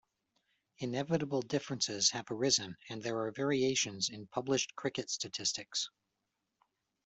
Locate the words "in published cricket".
4.09-5.11